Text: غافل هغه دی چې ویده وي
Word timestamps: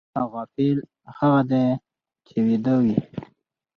غافل 0.31 0.77
هغه 1.17 1.41
دی 1.49 1.65
چې 2.27 2.35
ویده 2.45 2.75
وي 2.83 2.97